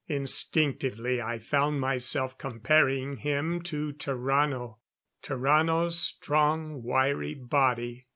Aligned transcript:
Instinctively 0.07 1.21
I 1.21 1.37
found 1.37 1.79
myself 1.79 2.35
comparing 2.39 3.17
him 3.17 3.61
to 3.61 3.93
Tarrano. 3.93 4.79
Tarrano's 5.23 5.99
strong, 5.99 6.81
wiry 6.81 7.35
body. 7.35 8.07